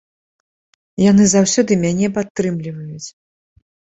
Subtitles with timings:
[1.11, 3.09] Яны заўсёды мяне падтрымліваюць.